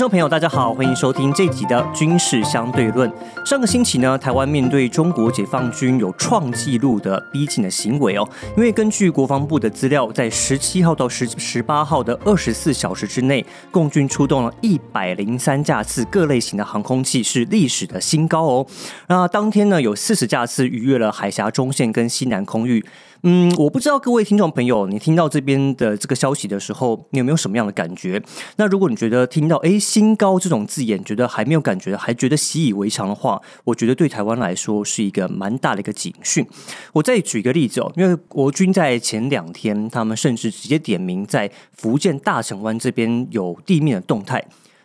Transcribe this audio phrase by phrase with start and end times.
[0.00, 3.12] 众朋友，大家好，欢迎收听这集的军事相对论。
[3.44, 8.26] 上个星期呢，台湾面对中国解放军有创纪录的逼近的行为哦，
[8.56, 18.66] 因为根据国防部的资料，在十七号到十十八号的二十四小时之内，共军出动了一百零三架次各类型的航空器，是历史的新高哦。
[19.08, 22.82] 那当天呢，有四十架次逾越了海峡中线跟西南空域。
[23.22, 28.22] 嗯，我不知道各位听众朋友，你听到这边的这个消息的时候，你有没有什么样的感觉？
[28.56, 36.46] 那如果你觉得听到“哎新高”这种字眼，觉得还没有感觉，还觉得习以为常的话，我觉得对台湾来说是一个蛮大的一个警讯。
[36.94, 44.42] 我再举一个例子哦，因为国军在前两天，他们甚至直接点名在福建大城湾这边有地面的动态。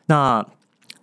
[0.08, 0.45] 那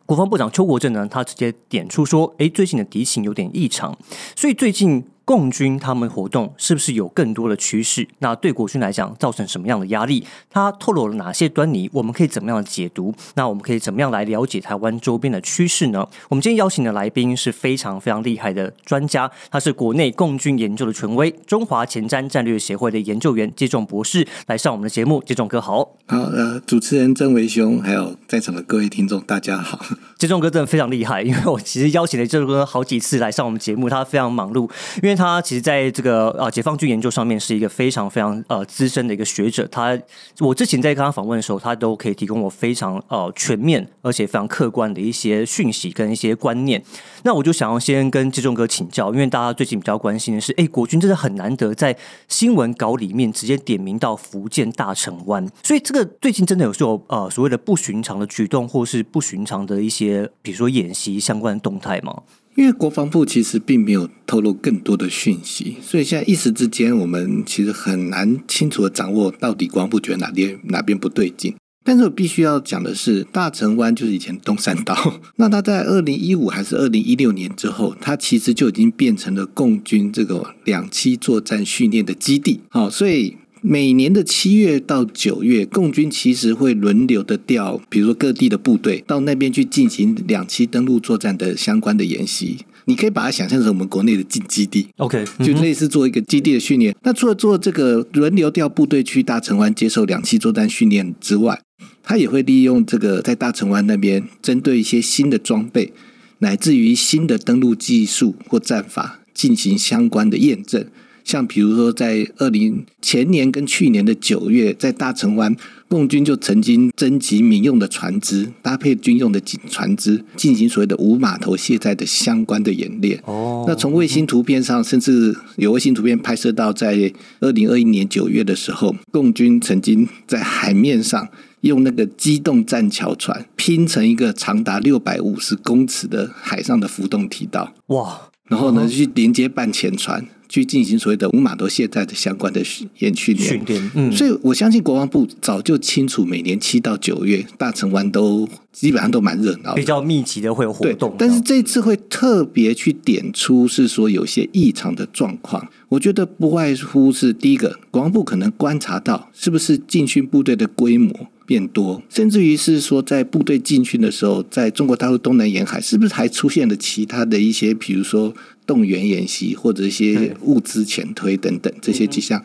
[0.04, 3.96] 国防部长邱国正呢，他直接点出说：“哎，最近的敌情有点异常，
[4.36, 8.06] 所以最近。”共军他们活动是不是有更多的趋势？
[8.18, 10.22] 那对国军来讲造成什么样的压力？
[10.50, 11.88] 它透露了哪些端倪？
[11.90, 13.14] 我们可以怎么样的解读？
[13.34, 16.06] 那我们可以怎么样来了解台湾周边的趋势呢？
[16.28, 25.22] 我们今天邀请的来宾是非常非常厉害的专家，他是国内共军研究的权威，中华前瞻战略协会的研究员接种博士来上我们的节目。
[25.24, 29.82] 接种哥好，好呃，主持人曾维兄，还有在场的各位听众，大家好。
[30.18, 34.70] 接种哥真的非常厉害，因为我其实邀请了接种哥好几次来上我们节目，他非常忙碌，
[35.02, 35.16] 因为。
[35.21, 39.64] 他他其实在这个呃解放军研究上面是一个非常非常呃资深的一个学者。
[39.68, 39.96] 他
[40.40, 46.82] 我之前在跟他访问的时候，他都可以提供我非常呃全面而且非常客观的一些讯息跟一些观念。
[47.22, 62.22] 那我就想要先跟季中哥请教，因为大家最近比较关心的是，哎，国军真的很难得在新闻稿里面直接点名到福建大城湾，所以这个最近真的有时候呃所谓的不寻常的举动，或是不寻常的一些，比如说演习相关的动态吗？
[62.54, 71.54] 因为国防部其实并没有透露更多的讯息，所以现在一时之间，我们其实很难清楚的掌握到底国防部觉得哪边哪边不对劲。
[71.84, 82.60] 但是我必须要讲的是，大城湾就是以前东山岛， 那它在二零一五还是二零一六年之后，它其实就已经变成了共军这个两栖作战训练的基地。
[82.68, 83.36] 好，所以。
[83.64, 92.58] 每年的七月到九月，共军其实会轮流的调，比如说各地的部队到那边去进行两栖登陆作战的相关的演习。
[92.86, 96.92] 你可以把它想象成我们国内的进基地，OK， 就类似做一个基地的训练。
[97.04, 101.62] 那除了做这个轮流调部队去大城湾接受两栖作战训练之外，
[102.02, 105.92] 他也会利用这个在大城湾那边，针对一些新的装备，
[106.40, 110.84] 乃至于新的登陆技术或战法进行相关的验证。
[111.24, 115.54] 像比如说，在二零前年跟去年的九月，在大城湾，
[115.88, 123.20] 共军就曾经征集民用的船只，搭配军用的船只，进行所谓的无码头卸载的相关的演练。
[123.24, 131.28] 哦，那从卫星图片上，甚至有卫星图片拍摄到，在二零二一年九月的时候，共军曾经在海面上
[131.60, 137.72] 用那个机动战桥船拼成一个长达六百五十公尺的海上的浮动提道。
[137.86, 138.22] 哇！
[138.52, 140.26] 然后呢，去连接半潜船。
[140.52, 142.60] 去进行所谓的五码头卸载的相关的
[142.98, 143.90] 演训练，训练。
[143.94, 151.16] 嗯，所以我相信国防部早就清楚，每年七到九月大城湾都基本上都蛮热闹，比较密集的会有活动。
[151.18, 155.66] 但是这次会特别去点出，是说有些异常的状况。
[155.88, 168.34] 我觉得不外乎是第一个，国防部可能观察到是不是进训部队的规模变多，甚至于是说在部队进训的时候，在中国大陆东南沿海是不是还出现了其他的一些，比如说。
[168.64, 172.42] 动员演习或者一些物资遣推等等这些迹象，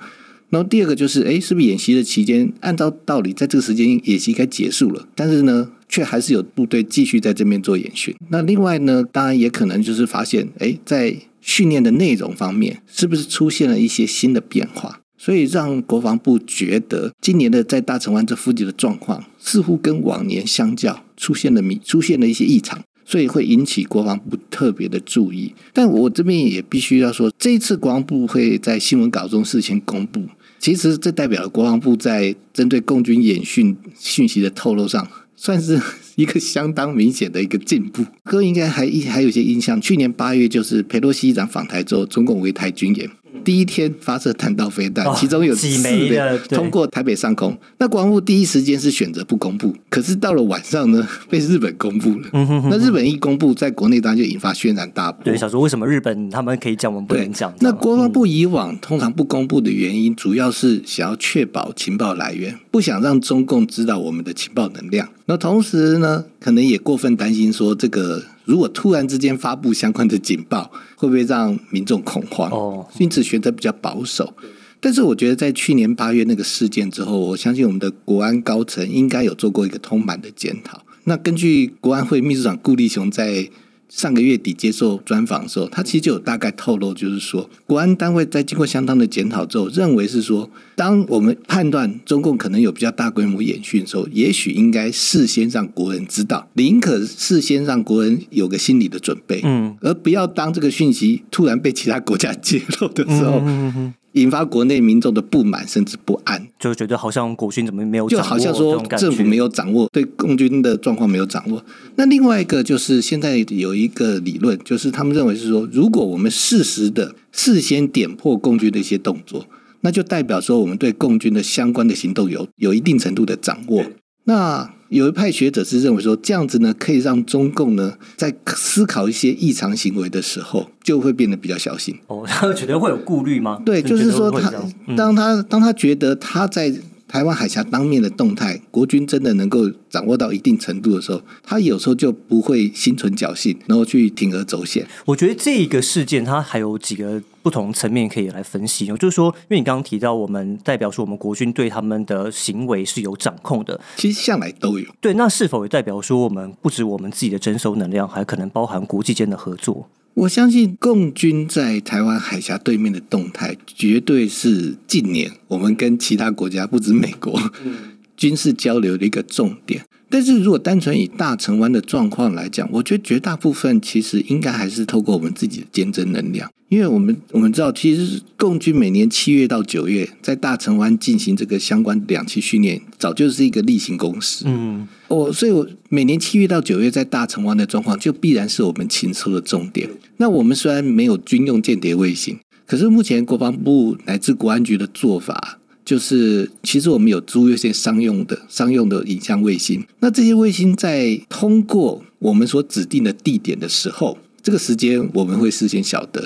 [0.50, 8.16] 然后第二个就是，哎，是不是演习的期间，按照道理在这个时间演习该结束了，但是呢，却还是有部队继续在这边做演训。
[8.30, 15.02] 那另外呢，当然也可能就是发现，哎，在训练的内容方面，是不是出现了一些新的变化？
[15.28, 22.82] 所以让国防部觉得，今年的在大城湾这附近的状况，似乎跟往年相较，出现了米出现了一些异常。
[23.04, 30.24] 所以会引起国防部特别的注意，但我这边也必须要说，这一次国防部会在新闻稿中事先公布，
[30.60, 35.06] 其实这代表了国防部在针对共军演训讯息的透露上，
[35.36, 35.78] 算是
[36.16, 38.06] 一个相当明显的一个进步。
[38.24, 43.10] 哥应该还还有些印象，去年八月就是佩洛西长访台之后，中共围台军演。
[43.44, 46.12] 第一天发射弹道飞弹，其中有四枚
[46.50, 47.58] 通过台北上空。
[47.78, 52.30] 那国防部第一时间是选择不公布，可是到了晚上呢， 被日本公布了。
[52.70, 55.24] 那日本一公布，在国内当然就引发轩然大波。
[55.24, 57.54] 对，想说为什么日本他们可以讲，我们不能讲？
[57.62, 65.08] 那国防部以往通常不公布的原因，主要是想要确保情报来源，不想让中共知道我们的情报能量。
[65.26, 68.24] 那同时呢，可能也过分担心说这个。
[68.48, 72.50] 如果突然之间发布相关的警报，会不会让民众恐慌？
[72.50, 74.34] 哦，因此选择比较保守。
[74.80, 80.82] 但是我觉得，在去年八月那个事件之后，我相信我们的国安高层应该有做过一个通盘的检讨。
[81.04, 83.50] 那根据国安会秘书长顾立雄在
[83.90, 106.48] 上个月底接受专访的时候，他其实就有大概透露，就是说，国安单位在经过相当的检讨之后，认为是说，当我们判断中共可能有比较大规模演训的时候，也许应该事先让国人知道，宁可事先让国人有个心理的准备，嗯，而不要当这个讯息突然被其他国家揭露的时候，嗯嗯嗯引发国内民众的不满甚至不安。
[106.60, 111.64] 就觉得好像国军怎么没有就掌握好像说政府没有掌握对共军的状况没有掌握。
[111.96, 119.46] 那另外一个就是现在有一个理论，就是他们认为是说，如果我们适时的事先点破共军的一些动作，
[119.82, 123.84] 那就代表说我们对共军的相关的行动有有一定程度的掌握。
[124.24, 131.98] 那有一派学者是认为说，这样子呢，可以让中共呢在思考一些异常行为的时候，就会变得比较小心。
[132.08, 133.62] 哦，他觉得会有顾虑吗？
[133.66, 134.52] 对，就是说他
[134.96, 136.74] 当他当他觉得他在
[137.08, 144.86] 台湾海峡当面的动态，国军真的能够掌握到一定程度的时候，他有时候就不会心存侥幸，然后去铤而走险。
[145.06, 154.86] 我觉得这一个事件它还有几个不同层面可以来分析哦，就是说，因为你刚刚提到，我们代表说我们国军对他们的行为是有掌控的，其实向来都有。
[155.00, 159.88] 对，那是否也代表说我们不止我们自己的征收能量，还可能包含国际间的合作？
[160.18, 167.40] 我相信共军在台湾海峡对面的动态，绝对是近年我们跟其他国家，不止美国，
[168.18, 169.86] 军事交流的一个重点。
[170.10, 184.46] 但是如果单纯以大城湾的状况来讲，我觉得绝大部分其实应该还是透过我们自己的坚贞能量，因为我们我们知道，其实共军每年七月到九月在大城湾进行这个相关两栖训练，早就是一个例行公事。
[184.48, 189.90] 嗯，我，所以我每年七月到九月在大城湾的状况，就必然是我们禽收的重点。
[190.18, 199.82] 那我们虽然没有军用间谍卫星，可是目前国防部乃至国安局的做法，就是其实我们有租一些商用的商用的影像卫星。
[200.02, 206.24] 那这些卫星在通过我们所指定的地点的时候，这个时间我们会事先晓得。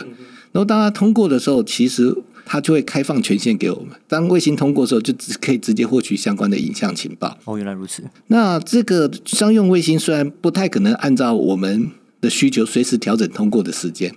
[0.52, 2.12] 然后当它通过的时候，其实
[2.44, 3.90] 它就会开放权限给我们。
[4.08, 7.38] 当卫星通过的时候，就只可以直接获取相关的影像情报。
[7.46, 8.02] 哦，原来如此。
[8.28, 14.16] 那这个商用卫星虽然不太可能按照我们的需求随时调整通过的时间，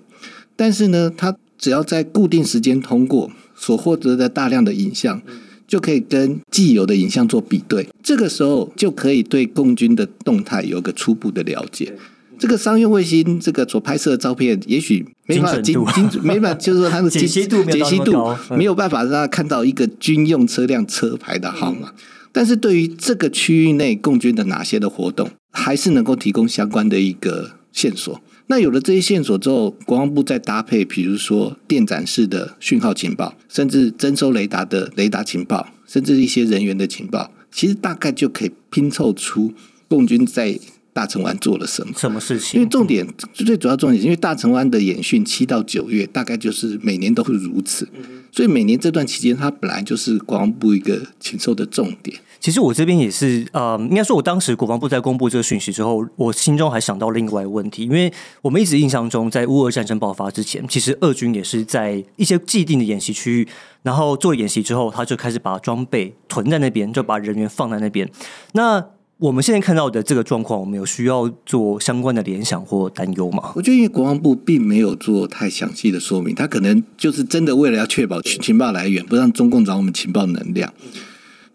[0.56, 5.23] 但是呢，它只要在固定时间通过，所获得的大量的影像，
[5.67, 7.89] 就可以跟既有的影像做比对。
[8.03, 11.95] 这个时候就可以对共军的动态有个初步的了解。
[12.37, 21.93] 这个商用卫星这个所拍摄的照片，也许没办法精精准精准，没办法，就是说它的 解析度没有到解析度没有办法让他看到一个军用车辆车牌的号码。
[22.33, 28.21] 但是对于这个区域内共军的哪些的活动，还是能够提供相关的一个线索。
[28.46, 39.52] 那有了这些线索之后，国防部再搭配，比如说电展式的讯号情报，甚至征收雷达的雷达情报，甚至一些人员的情报，其实大概就可以拼凑出
[39.88, 40.58] 共军在
[40.94, 41.93] 大城湾做了什么。
[41.94, 42.58] 什么事情？
[42.58, 47.87] 因为重点最主要重点，因为大城湾的演训七到九月，大概就是每年都会如此，
[48.32, 52.17] 所以每年这段期间，它本来就是国防部一个禽兽的重点。
[52.41, 58.12] 其实我这边也是，呃，应该说，我当时国防部在公布这个讯息之后，我心中还想到另外一个问题，因为
[58.43, 63.49] 我们一直印象中，在乌俄战争爆发之前，其实俄军也是在一些既定的演习区域，
[63.82, 68.06] 然后做了演习之后，他就开始把装备囤在那边，就把人员放在那边。
[68.53, 68.84] 那
[69.24, 73.52] 我们现在看到的这个状况，我们有需要做相关的联想或担忧吗？
[73.56, 80.74] 我觉得因为国防部并没有做太详细的说明，他可能就是真的为了要确保情报来源，不让中共掌握我们情报能量。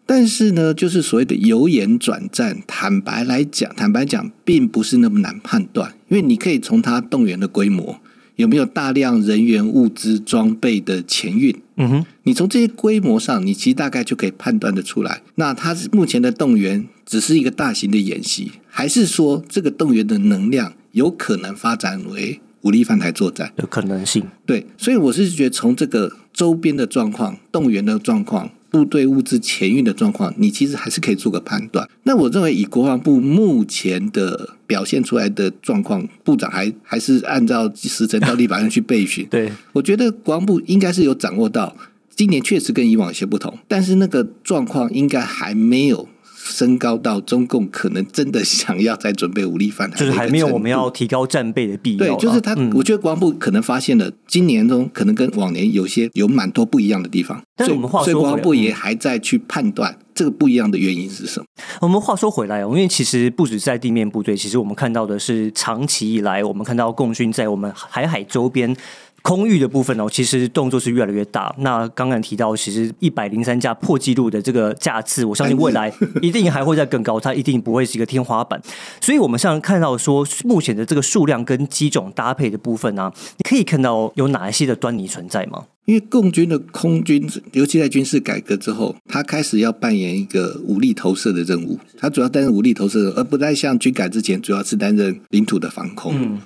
[0.07, 7.99] 但是呢，就是所谓的由言转战，坦白来讲，坦白讲，并不是那么难判断，因为你可以从他动员的规模，
[8.37, 23.53] 有没有大量人员、物资、装备的前运，嗯哼，你从这些规模上，你其实大概就可以判断得出来，那它目前的动员只是一个大型的演习，还是说这个动员的能量有可能发展为武力犯台作战？
[23.55, 24.25] 的可能性。
[24.45, 31.87] 对，所以我是觉得从这个周边的状况、动员的状况、部队物资前运的状况，你其实还是可以做个判断。
[32.03, 39.25] 那我认为以国防部目前的表现出来的状况，部长还还是按照时辰到立法院去备询。
[39.31, 41.75] 对，我觉得国防部应该是有掌握到，
[42.15, 46.07] 今年确实跟以往有些不同，但是那个状况应该还没有
[46.49, 50.89] 升高到中共可能真的想要再准备武力犯台，就是还没有我们要。
[50.89, 61.45] 提高战备的必要对。，就是他，嗯我觉得国防部可能发现了今年中可能跟往年有些有蛮多不一样的地方，但是我们话说所以国防部也还在去判断这个不一样的原因是什么。
[61.79, 68.75] 我们话说回来哦，因为其实不止在地面部队，其实我们看到的是长期以来，我们看到共军在我们海海周边
[69.21, 71.55] 空域的部分哦，其实动作是越来越大。
[71.59, 75.89] 那刚刚提到，其实一百零三架破纪录的这个架次，我相信未来
[76.21, 78.61] 一定还会再更高，它一定不会是一个天花板。
[78.99, 85.63] 所以，我们像看到说，目前的这个数量跟机种搭配的部分呢，你可以看到有哪一些的端倪存在吗？
[85.89, 96.13] 因为共军的空军，尤其在军事改革之后，他开始要扮演一个武力投射的任务，他主要担任武力投射，而不再像军改之前主要是担任领土的防空。
[96.15, 96.37] 嗯。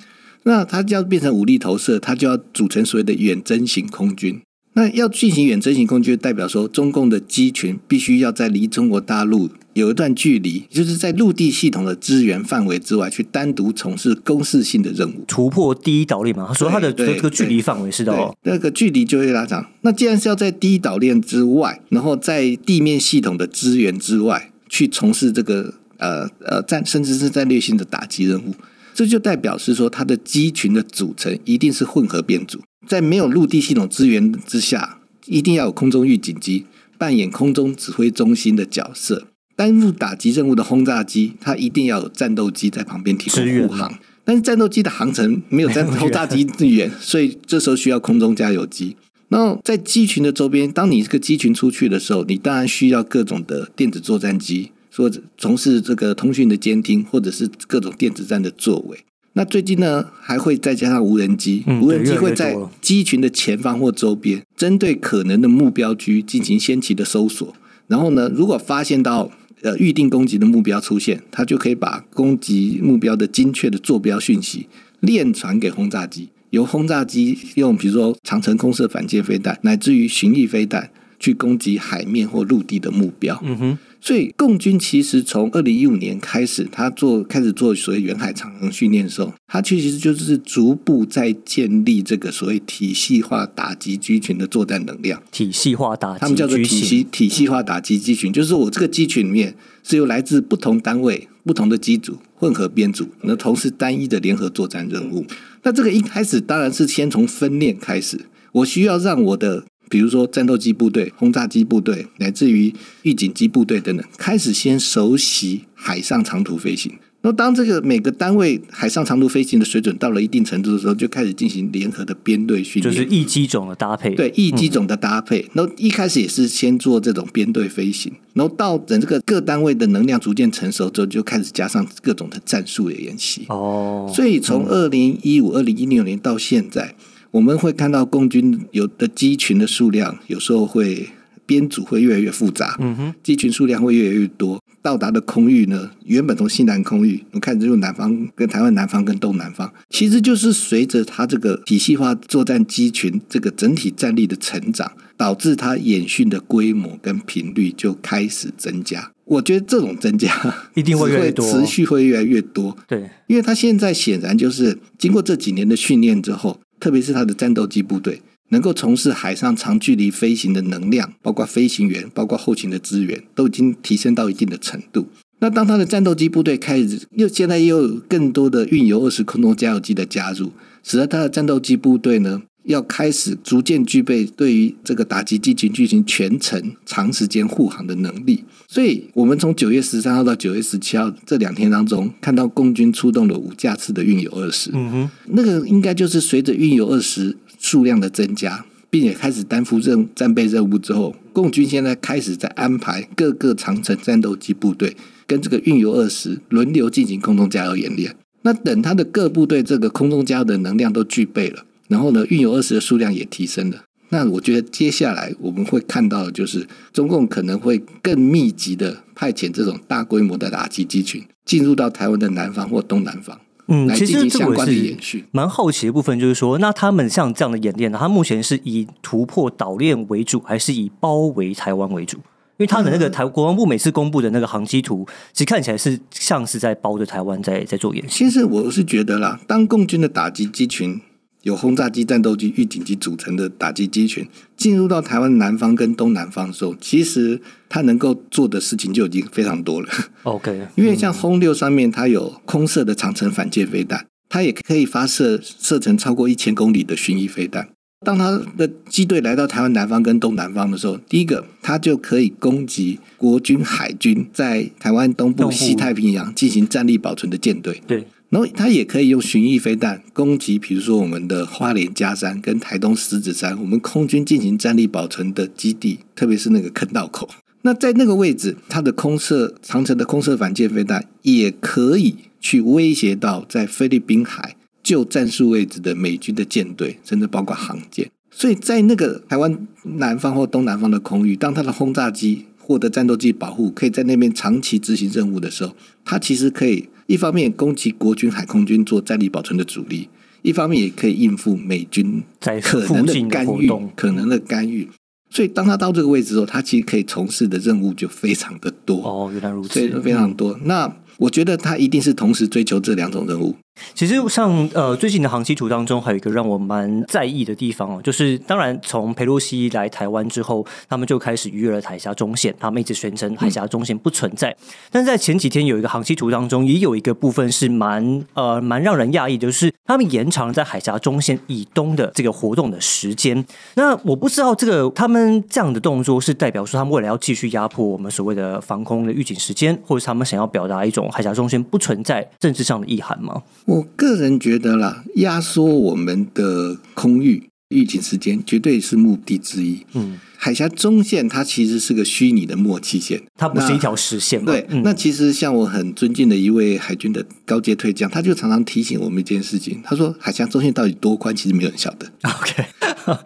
[0.44, 4.42] 那它要变成武力投射，它就要组成所谓的远征型空军。
[4.76, 16.54] 那要进行远征型空军，代表说中共的机群必须要在离中国大陆有一段距离，就是在陆地系统的资源范围之外，去单独从事攻势性的任务，突破第一岛链嘛。
[16.54, 19.66] 所以它的这个距离范围是的，那个距离就会拉长。
[19.82, 28.54] 那既然是要在第一岛链之外，然后在地面系统的资源之外去从事这个呃呃战，甚至是战略性的打击任务。
[28.94, 36.68] 这就代表是说，它的机群的组成一定是混合编组，在没有陆地系统资源之下，一定要有空中预警机
[37.00, 39.26] 扮演空中指挥中心的角色。
[39.56, 43.94] 担负打击任务的轰炸机，它一定要有战斗机在旁边提供护航。
[44.26, 48.96] 但是战斗机的航程没有战轰炸机远， 所以这时候需要空中加油机。
[49.30, 54.72] 然后在机群的周边，当你这个机群出去的时候，你当然需要各种的电子作战机。
[54.92, 59.00] 说从事这个通讯的监听，或者是各种电子战的作为。
[59.34, 67.56] 那最近呢，还会再加上无人机，无人机会在机群的前方或周边，针对可能的目标区进行先期的搜索。
[67.88, 69.32] 然后呢，如果发现到
[69.64, 74.68] 呃预定攻击的目标出现，它就可以把攻击目标的精确的坐标讯息
[75.00, 80.92] 链传给轰炸机，由轰炸机用比如说长城空射反舰飞弹，乃至于巡弋飞弹
[81.24, 83.40] 去攻击海面或陆地的目标。
[83.44, 83.78] 嗯哼。
[84.06, 95.24] 所以，共军其实从二零一五年开始，他做开始做所谓远海长航训练的时候，他其实就是逐步在建立这个所谓体系化打击机群的作战能量。
[95.32, 105.26] 体系化打击，他们叫做体系体系化打击机群，就是我这个机群里面是由来自不同单位、不同的机组混合编组，那同时单一的联合作战任务。
[105.62, 108.20] 那这个一开始当然是先从分练开始，
[108.52, 109.64] 我需要让我的。
[109.90, 112.74] 比如说战斗机部队、轰炸机部队，乃至于
[113.04, 116.92] 预警机部队等等，开始先熟悉海上长途飞行。
[117.26, 124.14] 那当这个每个单位海上长途飞行的水准到了一定程度的时候，就开始进行联合的编队训练，就是一机种的搭配。
[124.14, 125.48] 对，一机种的搭配。
[125.54, 133.46] 那一开始也是先做这种编队飞行，然后到等这个各单位的能量逐渐成熟之后，就开始加上各种的战术的演习。
[133.48, 136.94] 哦，所以从二零一五、二零一六年到现在。
[137.34, 141.10] 我们会看到共军有的机群的数量，有时候会
[141.48, 159.12] 编组会越来越复杂，嗯哼，机群数量会越来越多，到达的空域呢，原本从西南空域，我看只有南方跟台湾南方跟东南方，其实就是随着它这个体系化作战机群这个整体战力的成长，导致它演训的规模跟频率就开始增加。
[159.26, 160.30] 我觉得这种增加
[160.76, 162.78] 一定会越多，持续会越来越多。
[162.88, 166.60] 对，因为他现在显然就是经过这几年的训练之后。
[166.84, 175.08] 特别是它的战斗机部队能够从事海上长距离飞行的能量，包括飞行员、包括后勤的资源，都已经提升到一定的程度。
[175.40, 180.52] 那当它的战斗机部队开始又现在又有更多的运油二十空中加油机的加入，
[180.84, 182.42] 使得它的战斗机部队呢？
[182.64, 204.96] 要开始逐渐具备对于这个打击机群进行全程长时间护航的能力，所以我们从九月十三号到九月十七号这两天当中，看到共军出动了五架次的运油二十，嗯哼，那个应该就是随着运油二十数量的增加，并且开始担负任战备任务之后，共军现在开始在安排各个长城战斗机部队
[205.28, 208.16] 跟这个运油二十轮流进行空中加油演练。
[208.44, 211.66] 那等他的各部队这个空中加油的能量都具备了。
[211.94, 213.84] 然后呢，运油二十的数量也提升了。
[214.10, 225.24] 那我觉得接下来我们会看到的就是，中共可能会更密集的派遣这种大规模的打击机群进入到台湾的南方或东南方，嗯，来进行相关的演训。
[225.32, 232.18] 蛮好奇的部分就是说，那他们像这样的演练呢，它目前是以突破岛链为主，还是以包围台湾为主？
[232.18, 238.26] 因为他的那个台国防部每次公布的那个航机图，其实看起来是像是在包着台湾在在做演习。
[238.26, 241.02] 其实我是觉得啦，当共军的打击机群。
[241.44, 249.90] 由轰炸机、战斗机、预警机组成的打击机群进入到台湾南方跟东南方的时候，其实它能够做的事情就已经非常多了。
[250.24, 257.70] OK，因为像轰六上面它有空射的长城反舰飞弹，它也可以发射射程超过一千公里的巡弋飞弹。
[258.06, 267.82] 当它的机队来到台湾南方跟东南方的时候，第一个它就可以攻击国军海军在台湾东部西太平洋进行战力保存的舰队。
[267.88, 268.06] 对。
[268.34, 277.30] 然后它也可以用巡弋飞弹攻击，比如说我们的花莲加山跟台东狮子山，我们空军进行战力保存的基地，特别是那个坑道口。
[277.62, 288.10] 那在那个位置，它的空射长城的空射反舰飞弹也可以去威胁到在菲律宾海就战术位置的美军的舰队，甚至包括航舰。
[288.32, 300.10] 所以在那个台湾南方或东南方的空域，当它的轰炸机获得战斗机保护，可以在那边长期执行任务的时候，它其实可以一方面攻击国军海空军做战力保存的主力，
[300.42, 304.88] 一方面也可以应付美军在可能的干预，可能的干预。
[305.30, 310.60] 所以当他到这个位置之后，他其实可以从事的任务就非常的多，哦，原来如此，所以非常多。
[310.64, 313.56] 那我觉得他一定是同时追求这两种任务。
[313.94, 324.56] 其实像呃最近的航机图当中，还有一个让我蛮在意的地方哦，就是当然从佩洛西来台湾之后，他们就开始逾越了海峡中线，他们一直宣称海峡中线不存在。
[324.92, 333.44] 但是在前几天有一个航机图当中，也有一个部分是蛮呃蛮让人讶异的，就是他们延长了在海峡中线以东的这个活动的时间。
[333.76, 343.42] 那我不知道这个他们这样的动作是代表说他们未来要继续压迫我们所谓的防空的预警时间，或者是他们想要表达一种海峡中线不存在政治上的意涵吗？
[343.66, 349.86] 我个人觉得啦，压缩我们的空域预警时间绝对是目的之一。
[349.94, 354.52] 嗯，海峡中线它其实是个虚拟的默契线，它不是一条实线嘛？
[354.52, 362.12] 对，嗯那其实像我很尊敬的一位海军的高阶退将，他就常常提醒我们一件事情，他说海峡中线到底多宽，其实没有人晓得。
[362.24, 362.66] OK，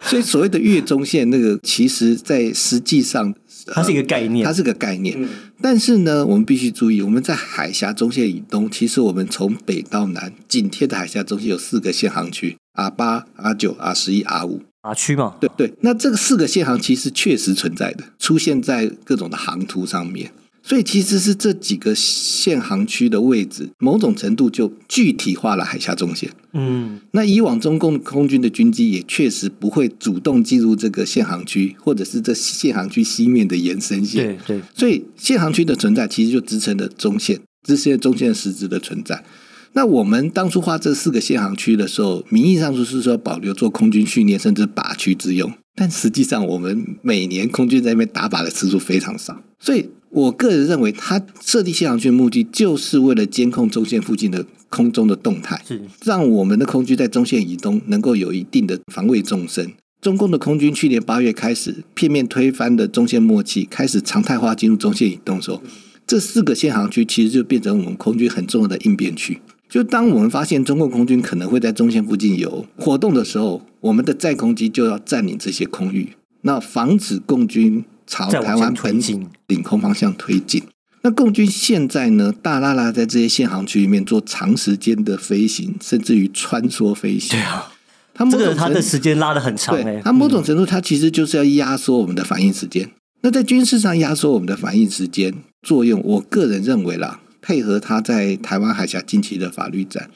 [0.08, 3.34] 所以所谓的越中线，那个其实在实际上，
[3.74, 5.28] 它是一个概念它是个概念。
[5.60, 14.62] 但是呢，我们必须注意，我们在海峡中线以东，其实我们从北到南紧贴的海峡中线有四个限航区：R 八、R 九、R 十一、R 五。
[14.80, 20.30] 啊区嘛，对对，那这个四个限航其实确实存在的，出现在各种的航图上面。
[20.68, 26.30] 所以其实是这几个限航区的位置，某种程度就具体化了海峡中线。
[26.52, 34.36] 嗯，那以往中共空军的军机也确实不会主动进入这个限航区，或者是这限航区西面的延伸线。
[34.46, 39.24] 对对，所以限航区的存在其实就支撑了中线，支撑了中线实质的存在。
[39.72, 59.72] 那我们当初画这四个限航区的时候，名义上就是说保留做空军训练甚至靶区之用，但实际上我们每年空军在那边打靶的次数非常少，所以我个人认为，它设立限航区的目的就是为了监控中线附近的空中的动态，是让我们的空军在中线以东能够有一定的防卫纵深。
[60.00, 65.62] 中共的空军去年八月开始片面推翻的中线默契，开始常态化进入中线以东的时候，
[66.06, 69.40] 这四个限航区其实就变成我们空军很重要的应变区。
[69.68, 76.10] 就当我们发现中共空军可能会在中线附近有活动的时候，我们的载空机就要占领这些空域，
[76.42, 79.00] 那防止共军朝台湾本
[79.46, 80.64] 领空方向推进。
[81.02, 87.38] 那共军现在呢，大拉拉在这些限航区里面做长时间的飞行，甚至于穿梭飞行。
[87.38, 87.70] 对啊，
[88.12, 92.90] 它某这个它的时间拉的很长哎、对，它某种程度它其实就是要压缩我们的反应时间。
[93.20, 100.10] 那在军事上压缩我们的反应时间作用，我个人认为啦，配合他在台湾海峡近期的法律战，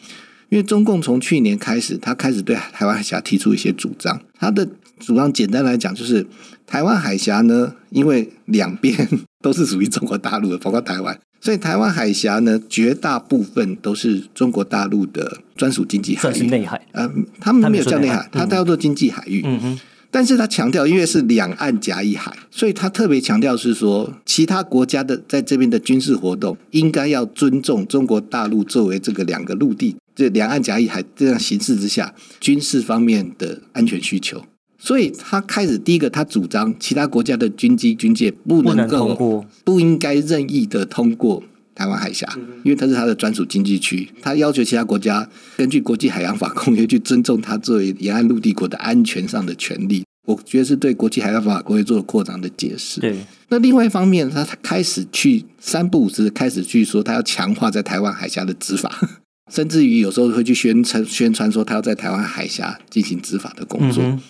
[0.52, 4.20] 因为中共从去年开始，他开始对台湾海峡提出一些主张。
[4.38, 4.68] 他的
[5.00, 6.26] 主张简单来讲就是，
[6.66, 9.08] 台湾海峡呢，因为两边
[9.40, 16.20] 都是属于中国大陆的，包括台湾，所以台湾海峡呢，绝大部分都是中国大陆的专属经济海域。
[16.20, 16.86] 算是内海。
[16.92, 17.10] 呃，
[17.40, 19.40] 他们没有叫内海它嗯叫做经济海域。
[19.46, 19.80] 嗯哼，
[20.12, 34.44] 但是他强调，因为是两岸夹一海，所以他特别强调是说，其他国家的在这边的军事活动应该要尊重中国大陆作为这个两个陆地这两岸夹一海这样形势之下军事方面的安全需求。
[34.78, 39.46] 所以他开始第一个，他主张其他国家的军机军舰不能够。
[39.64, 41.42] 不应该任意的通过
[41.74, 42.28] 台湾海峡，
[42.64, 44.08] 因为它是它的专属经济区。
[44.20, 50.04] 它要求其他国家根据国际海洋法公约去尊重它作为沿岸陆地国的安全上的权利。
[50.24, 53.00] 我觉得是对国际海洋法公约做了扩张的解释。
[53.00, 53.16] 对，
[53.48, 59.00] 那另外一方面，他开始去三不五时开始去说，他要强化在台湾海峡的执法，
[59.52, 64.04] 甚至于有时候会去宣称宣传说他要在台湾海峡进行执法的工作。
[64.04, 64.20] 嗯，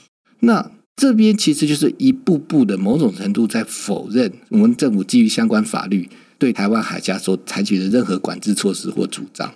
[0.41, 6.09] 那这边其实就是一步步的某种程度在否认我们政府基于相关法律
[6.43, 9.55] 对台湾海峡所采取的任何管制措施或主张。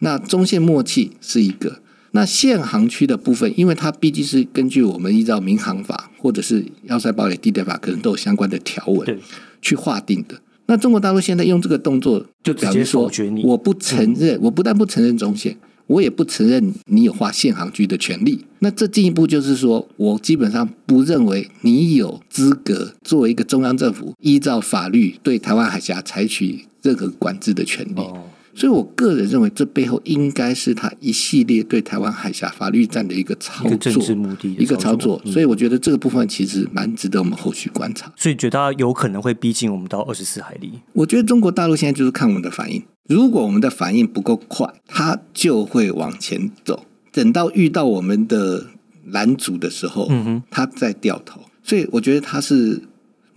[0.00, 9.20] 那中线默契是一个，那限航区的部分，因为它毕竟是根据我们依照民航法或者是要塞堡垒地带法，可能都有相关的条文，
[9.62, 10.40] 去划定的。
[10.66, 13.08] 那中国大陆现在用这个动作，就直接说
[13.44, 18.44] 我不承认，我不但不承认中线，我也不承认你有划限航区的权利。
[18.60, 28.00] 那这进一步就是说，我基本上不认为你有资格作为一个中央政府依照法律对台湾海峡采取任何管制的权利。
[28.00, 35.20] 哦，所以我个人认为，这背后应该是他一系列对台湾海峡法律战的一个操作，政治目的一个操作。
[35.26, 38.10] 所以我觉得这个部分其实蛮值得我们后续观察。
[38.16, 40.72] 所以觉得有可能会逼近我们到二十四海里。
[40.94, 46.84] 我觉得中国大陆现在就是看我们的反应，如果我们的反应不够快，它就会往前走。
[47.12, 48.66] 等到遇到我们的
[49.06, 51.40] 拦阻的时候，嗯哼，它再掉头。
[51.62, 52.82] 所以我觉得它是。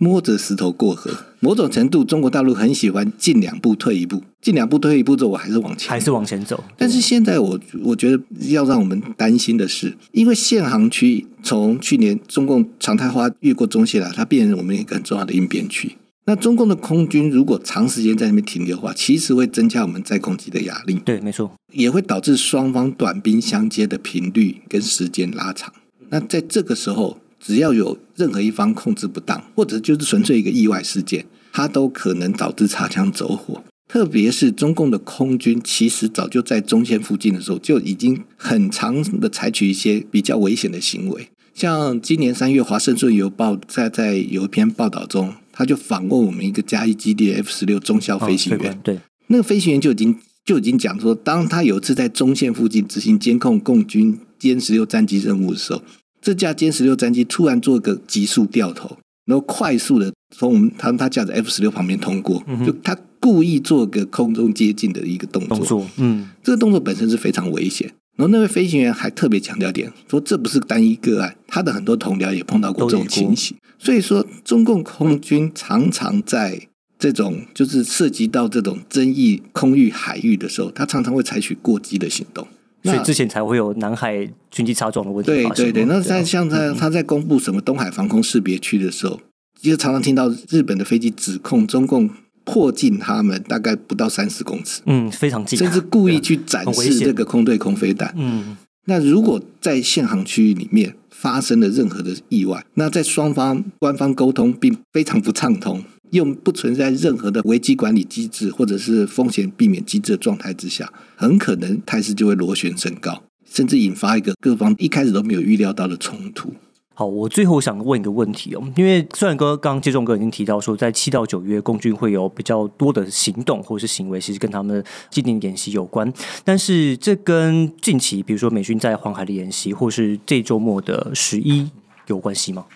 [0.00, 6.62] 摸着石头过河，某种程度，中国大陆很喜欢进两步退一步，进两步退一步之后，我还是往前，还是往前走。
[6.76, 15.96] 但是现在，我我觉得要让我们担心的是，因为限航区从去年中共常态化越过中线了，它变成我们一个很重要的应变区。
[16.28, 21.00] 那中共的空军如果长时间在那边停留的话，其实会增加我们在攻击的压力。
[21.02, 25.72] 对，没错，也会导致双方短兵相接的频率跟时间拉长。
[26.10, 27.18] 那在这个时候。
[27.40, 33.62] 只要有任何一方控制不当，或者就是纯粹一个意外事件，它都可能导致擦枪走火。
[33.86, 41.28] 特别是中共的空军，其实早就在中线附近的时候，就已经很长的采取一些比较危险的行为。
[41.54, 55.82] 像今年三月，《华盛顿邮报》在在有一篇报道中，他就访问我们一个加一基地的 F 十六中校飞行员，对那个飞行员就已经就已经讲说，当他有一次在中线附近执行监控共军歼十六战机任务的时候。
[56.20, 65.84] 这架歼十六战机突然做个急速掉头，然后快速的从我们他他驾着 F 十六旁边通过，就他故意做个空中接近的一个动作。
[65.96, 67.92] 嗯，这个动作本身是非常危险。
[68.18, 73.56] 然后那位飞行员还特别强调点，说这不是单一个案，他的很多同僚也碰到过这种情形。
[73.78, 76.60] 所以说，中共空军常常在
[76.98, 82.44] 这种就是涉及到这种争议空域海域的时候，他常常会采取过激的行动。
[82.82, 85.30] 所以之前才会有南海军机擦撞的问题。
[85.30, 89.20] 对对对，那在像在他在公布什么东海防空识别区的时候，
[89.60, 92.10] 就常常听到日本的飞机指控中共
[92.50, 98.14] 迫近他们大概不到三十公尺，嗯，非常近，甚至故意去展示这个空对空飞弹。
[98.16, 98.56] 嗯，
[98.86, 105.84] 那如果在限航区域里面发生了任何的意外，那在双方官方沟通并非常不畅通。
[106.10, 116.54] 又不存在任何的危机管理机制或者是风险避免机制的状态之下，很可能态势就会螺旋升高，甚至引发一个各方一开始都没有预料到的冲突。
[116.98, 131.70] 好，我最后想问一个问题哦，因为虽然哥刚刚接种哥已经提到说，在七到九月，共军会有比较多的行动或者是行为，其实跟他们既定演习有关，但是这跟近期比如说美军在黄海的演习，或是这周末的十一
[132.08, 132.66] 有关系吗？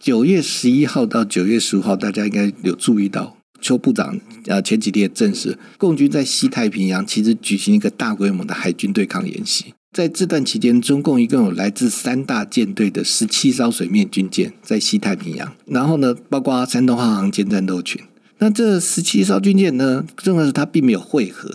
[0.00, 9.74] 九月十一号到九月十五号，大家应该有注意到，邱部长呃前几天也证实，共军在西太平洋其实举行一个大规模的海军对抗演习。
[9.98, 18.00] 在这段期间，中共一共有来自三大舰队的十七艘水面军舰在西太平洋，然后呢，包括山东号航舰战斗群。
[18.38, 21.52] 那这十七艘军舰呢，重要是它并没有汇合，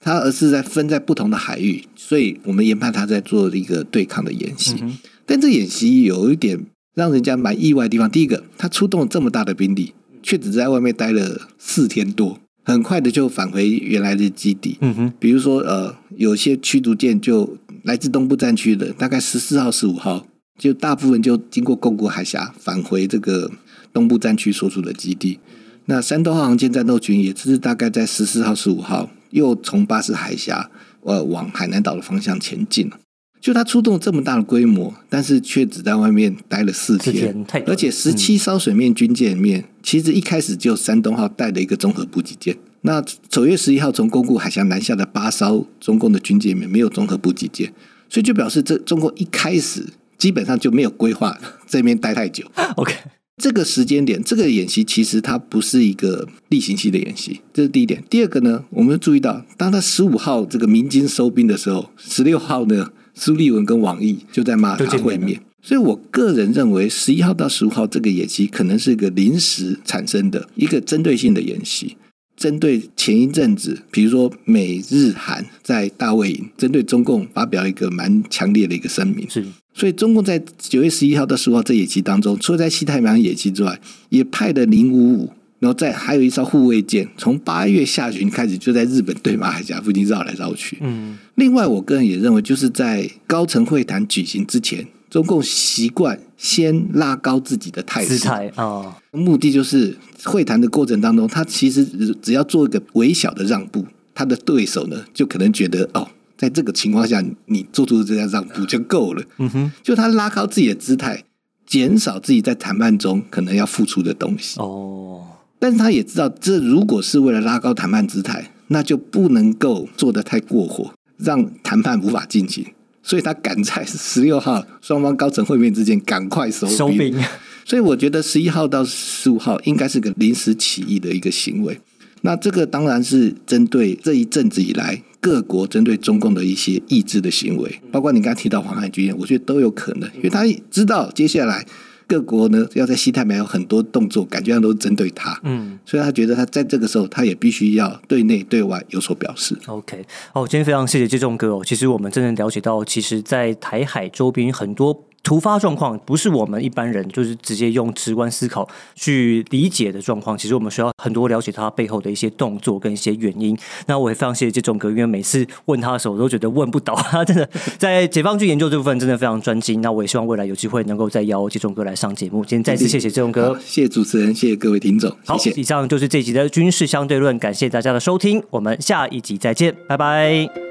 [0.00, 4.76] 它而是在分在不同的海域，所以我们研判它在做一个对抗的演习。
[5.24, 6.66] 但这演习有一点。
[6.94, 14.76] 让人家蛮意外的地方，第一个，他出动了这么大的兵力，却只在外面待了四天多，很快的就返回原来的基地。
[14.80, 20.26] 嗯哼，比如说，呃，有些驱逐舰就来自东部战区的，大概十四号、十五号，
[20.58, 23.50] 就大部分就经过宫古海峡返回这个
[23.92, 25.38] 东部战区所属的基地。
[25.86, 30.70] 那山东号航舰战斗群也只是大概在十四号、十五号，又从巴士海峡
[31.02, 32.98] 呃往海南岛的方向前进了。
[33.40, 42.56] 就他出动这么大的规模，但是却只在外面待了四天，而且十七艘水面军舰里面，其实一开始就山东号带了一个综合补给舰。
[42.82, 47.72] 那九月十一号从宫古海峡南下的八艘中共的军舰里面没有综合补给舰，
[48.08, 49.84] 所以就表示这中国一开始
[50.16, 52.44] 基本上就没有规划这边待太久。
[52.76, 52.94] OK，
[53.36, 58.02] 这个时间点，这个演习其实它不是一个例行性的演习，这是第一点。
[58.08, 62.90] 第二个呢，我们注意到，当他十五号这个鸣金收兵的时候，十六号呢？
[63.20, 71.96] 苏立文跟王毅就在马塔会面，所以我个人认为十一号到十五号这个演习可能是一个临时产生的一个针对性的演习，
[72.38, 85.32] 针对前一阵子，比如说美日韩在大卫营针对中共发表一个蛮强烈的一个声明，是，所以中共在九月十一号到十五号这野期当中，除了在西太平洋野区之外，也派了零五五。
[85.60, 90.78] 然后再还有一艘护卫舰，从八月下旬开始就在日本对马海峡附近绕来绕去。
[90.80, 101.84] 嗯，另外我个人也认为，就是在高层会谈举行之前，中共习惯先拉高自己的态势啊，目的就是会谈的过程当中，他其实
[102.22, 109.24] 只要做一个微小的让步，他的对手呢就可能觉得哦，在这个情况下你做出这样让步就够了。
[109.38, 111.24] 嗯哼，就他拉高自己的姿态，
[111.66, 114.60] 减少自己在谈判中可能要付出的东西。
[114.60, 115.24] 哦。
[115.58, 122.64] 但是他也知道，这如果是为了拉高谈判姿态，那就不能够做得太过火，让谈判无法进行。
[123.08, 127.18] 所以他赶在十六号双方高层会面之前赶快收收兵。
[127.64, 131.80] 所以我觉得十一号到十五号应该是个临时起意的一个行为。
[132.20, 141.64] 那这个当然是针对这一阵子以来各国针对中共的一些抑制的行为，包括你刚才提到黄海军演，我觉得都有可能，因为他知道接下来。
[142.08, 149.56] 各国呢要在西太平洋有很多动作，感觉上都是针对他，嗯，所以他觉得他在这个时候，他也必须要对内对外有所表示。
[149.66, 155.04] OK，哦，今天非常谢谢这仲哥哦，其实我们真的了解到，其实，在台海周边很多。
[155.22, 163.56] 突发状况不是我们一般人就是直接用直观思考去理解的状况，其实我们需要很多了解他背后的一些动作跟一些原因。
[163.86, 169.82] 那我也非常谢谢这种哥，因为每次问他的时候，我都觉得问不倒他，真的 在解放军研究这部分真的非常专精。
[169.82, 172.44] 那我也希望未来有机会能够再邀这种哥来上节目。
[172.44, 175.14] 今天再次谢谢这种哥，谢谢主持人，谢谢各位听众。
[175.26, 180.67] 好，以上就是这集的军事相对论，感谢大家的收听，我们下一集再见，拜拜。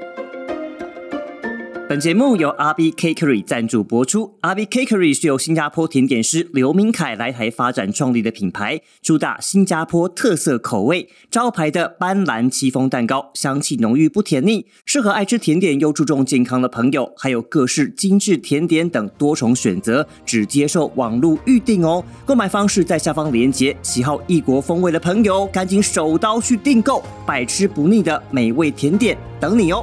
[1.88, 4.34] 本节目由 RB Cakery 赞助播出。
[4.42, 11.08] RB Cakery 是由新加坡甜点师刘明凯来台发展创立的品牌，主打新加坡特色口味。
[11.30, 17.10] 招牌的斑斓戚风蛋糕，香气浓郁不甜腻，适合爱吃甜点又注重健康的朋友。
[17.16, 22.04] 还有各式精致甜点等多重选择，只接受网络预订哦。
[22.26, 23.74] 购买方式在下方链接。
[23.80, 29.82] 喜好异国风味的朋友，赶紧手刀去订购，百吃不腻的美味甜点等你哦。